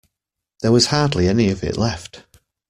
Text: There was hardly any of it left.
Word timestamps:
There 0.63 0.71
was 0.71 0.87
hardly 0.87 1.27
any 1.27 1.51
of 1.51 1.63
it 1.63 1.77
left. 1.77 2.23